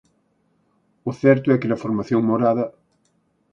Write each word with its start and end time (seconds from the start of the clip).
O 1.09 1.11
certo 1.21 1.47
é 1.55 1.59
que 1.61 1.69
na 1.71 1.81
formación 1.83 2.21
morada... 2.29 2.65